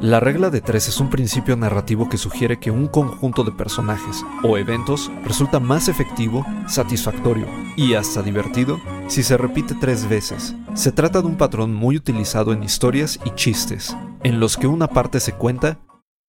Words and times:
La 0.00 0.20
regla 0.20 0.50
de 0.50 0.60
tres 0.60 0.88
es 0.88 1.00
un 1.00 1.08
principio 1.08 1.56
narrativo 1.56 2.08
que 2.08 2.18
sugiere 2.18 2.58
que 2.60 2.70
un 2.70 2.86
conjunto 2.86 3.44
de 3.44 3.52
personajes 3.52 4.24
o 4.42 4.58
eventos 4.58 5.10
resulta 5.24 5.58
más 5.58 5.88
efectivo, 5.88 6.44
satisfactorio 6.68 7.46
y 7.76 7.94
hasta 7.94 8.22
divertido 8.22 8.78
si 9.08 9.22
se 9.22 9.38
repite 9.38 9.74
tres 9.80 10.06
veces. 10.08 10.54
Se 10.74 10.92
trata 10.92 11.22
de 11.22 11.26
un 11.26 11.36
patrón 11.36 11.74
muy 11.74 11.96
utilizado 11.96 12.52
en 12.52 12.62
historias 12.62 13.18
y 13.24 13.30
chistes, 13.30 13.96
en 14.22 14.38
los 14.38 14.58
que 14.58 14.66
una 14.66 14.86
parte 14.86 15.18
se 15.18 15.32
cuenta. 15.32 15.78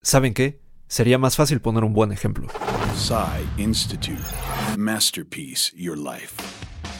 ¿Saben 0.01 0.33
qué? 0.33 0.61
Sería 0.87 1.17
más 1.17 1.35
fácil 1.35 1.59
poner 1.59 1.83
un 1.83 1.93
buen 1.93 2.13
ejemplo. 2.13 2.47
Institute. 3.57 4.23
Masterpiece 4.77 5.75
Your 5.75 5.97
Life. 5.97 6.33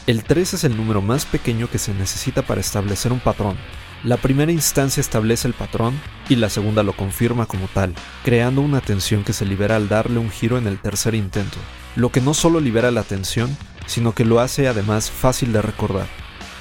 El 0.06 0.24
3 0.24 0.54
es 0.54 0.64
el 0.64 0.76
número 0.76 1.02
más 1.02 1.26
pequeño 1.26 1.70
que 1.70 1.78
se 1.78 1.94
necesita 1.94 2.42
para 2.42 2.62
establecer 2.62 3.12
un 3.12 3.20
patrón, 3.20 3.58
la 4.04 4.18
primera 4.18 4.52
instancia 4.52 5.02
establece 5.02 5.48
el 5.48 5.54
patrón 5.54 6.00
y 6.30 6.36
la 6.36 6.50
segunda 6.50 6.84
lo 6.84 6.94
confirma 6.94 7.46
como 7.46 7.68
tal, 7.68 7.94
creando 8.24 8.62
una 8.62 8.82
tensión 8.82 9.24
que 9.24 9.34
se 9.34 9.46
libera 9.46 9.76
al 9.76 9.90
darle 9.90 10.20
un 10.20 10.30
giro 10.30 10.58
en 10.58 10.68
el 10.68 10.80
tercer 10.80 11.16
intento, 11.16 11.58
lo 11.96 12.12
que 12.12 12.22
no 12.22 12.34
solo 12.34 12.60
libera 12.60 12.92
la 12.92 13.04
tensión, 13.04 13.56
sino 13.86 14.14
que 14.14 14.26
lo 14.26 14.40
hace 14.40 14.68
además 14.68 15.10
fácil 15.10 15.52
de 15.52 15.62
recordar. 15.62 16.08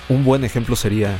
Un 0.08 0.24
buen 0.24 0.44
ejemplo 0.44 0.76
sería, 0.76 1.18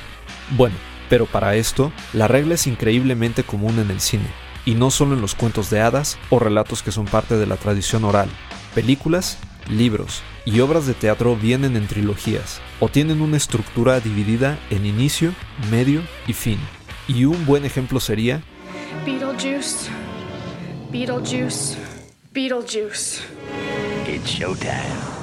bueno, 0.56 0.76
pero 1.09 1.26
para 1.26 1.54
esto, 1.56 1.92
la 2.12 2.28
regla 2.28 2.54
es 2.54 2.66
increíblemente 2.66 3.45
común 3.45 3.78
en 3.78 3.90
el 3.90 4.01
cine, 4.01 4.26
y 4.64 4.74
no 4.74 4.90
solo 4.90 5.14
en 5.14 5.20
los 5.20 5.34
cuentos 5.34 5.70
de 5.70 5.80
hadas 5.80 6.18
o 6.30 6.38
relatos 6.38 6.82
que 6.82 6.92
son 6.92 7.04
parte 7.04 7.37
de 7.37 7.46
la 7.46 7.56
tradición 7.56 8.04
oral, 8.04 8.28
películas, 8.74 9.38
libros 9.68 10.22
y 10.44 10.60
obras 10.60 10.86
de 10.86 10.94
teatro 10.94 11.36
vienen 11.36 11.76
en 11.76 11.86
trilogías 11.86 12.60
o 12.80 12.88
tienen 12.88 13.20
una 13.20 13.36
estructura 13.36 14.00
dividida 14.00 14.58
en 14.70 14.86
inicio, 14.86 15.32
medio 15.70 16.02
y 16.26 16.32
fin. 16.32 16.58
Y 17.08 17.24
un 17.24 17.46
buen 17.46 17.64
ejemplo 17.64 18.00
sería 18.00 18.42
Beetlejuice, 19.04 19.90
Beetlejuice, 20.90 21.76
Beetlejuice. 22.32 23.23
It's 24.08 24.26
showtime. 24.30 25.16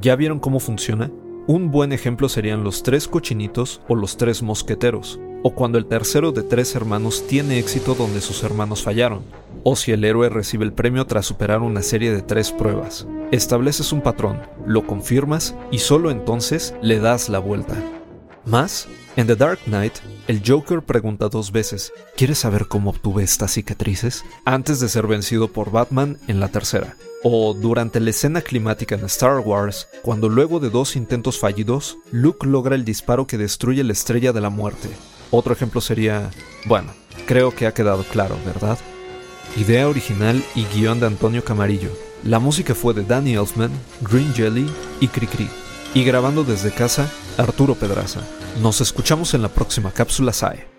¿Ya 0.00 0.16
vieron 0.16 0.38
cómo 0.38 0.60
funciona? 0.60 1.10
Un 1.48 1.70
buen 1.70 1.92
ejemplo 1.92 2.28
serían 2.28 2.62
los 2.62 2.82
tres 2.82 3.08
cochinitos 3.08 3.80
o 3.88 3.94
los 3.96 4.16
tres 4.16 4.42
mosqueteros, 4.42 5.18
o 5.42 5.54
cuando 5.54 5.78
el 5.78 5.86
tercero 5.86 6.30
de 6.30 6.42
tres 6.42 6.74
hermanos 6.74 7.26
tiene 7.26 7.58
éxito 7.58 7.94
donde 7.94 8.20
sus 8.20 8.44
hermanos 8.44 8.82
fallaron, 8.82 9.24
o 9.64 9.74
si 9.74 9.92
el 9.92 10.04
héroe 10.04 10.28
recibe 10.28 10.64
el 10.64 10.72
premio 10.72 11.06
tras 11.06 11.26
superar 11.26 11.62
una 11.62 11.82
serie 11.82 12.12
de 12.12 12.22
tres 12.22 12.52
pruebas. 12.52 13.06
Estableces 13.30 13.92
un 13.92 14.00
patrón, 14.00 14.40
lo 14.64 14.86
confirmas 14.86 15.54
y 15.70 15.80
solo 15.80 16.10
entonces 16.10 16.74
le 16.80 16.98
das 16.98 17.28
la 17.28 17.38
vuelta. 17.38 17.76
Más, 18.46 18.88
en 19.16 19.26
The 19.26 19.36
Dark 19.36 19.58
Knight, 19.66 19.92
el 20.28 20.40
Joker 20.46 20.80
pregunta 20.80 21.28
dos 21.28 21.52
veces, 21.52 21.92
¿quieres 22.16 22.38
saber 22.38 22.68
cómo 22.68 22.88
obtuve 22.88 23.22
estas 23.22 23.52
cicatrices? 23.52 24.24
antes 24.46 24.80
de 24.80 24.88
ser 24.88 25.06
vencido 25.06 25.48
por 25.48 25.70
Batman 25.70 26.16
en 26.26 26.40
la 26.40 26.48
tercera. 26.48 26.96
O 27.22 27.52
durante 27.52 28.00
la 28.00 28.08
escena 28.10 28.40
climática 28.40 28.94
en 28.94 29.04
Star 29.04 29.40
Wars, 29.40 29.88
cuando 30.00 30.30
luego 30.30 30.58
de 30.58 30.70
dos 30.70 30.96
intentos 30.96 31.38
fallidos, 31.38 31.98
Luke 32.10 32.46
logra 32.46 32.76
el 32.76 32.86
disparo 32.86 33.26
que 33.26 33.36
destruye 33.36 33.84
la 33.84 33.92
estrella 33.92 34.32
de 34.32 34.40
la 34.40 34.48
muerte. 34.48 34.88
Otro 35.30 35.52
ejemplo 35.52 35.82
sería, 35.82 36.30
bueno, 36.64 36.92
creo 37.26 37.54
que 37.54 37.66
ha 37.66 37.74
quedado 37.74 38.04
claro, 38.04 38.38
¿verdad? 38.46 38.78
Idea 39.54 39.86
original 39.86 40.42
y 40.54 40.64
guion 40.64 41.00
de 41.00 41.08
Antonio 41.08 41.44
Camarillo. 41.44 42.07
La 42.24 42.38
música 42.38 42.74
fue 42.74 42.94
de 42.94 43.04
Danny 43.04 43.34
Elfman, 43.34 43.70
Green 44.00 44.32
Jelly 44.34 44.68
y 45.00 45.08
Cricri. 45.08 45.48
Y 45.94 46.04
grabando 46.04 46.44
desde 46.44 46.72
casa, 46.72 47.10
Arturo 47.36 47.74
Pedraza. 47.74 48.20
Nos 48.60 48.80
escuchamos 48.80 49.34
en 49.34 49.42
la 49.42 49.48
próxima 49.48 49.92
cápsula 49.92 50.32
SAE. 50.32 50.77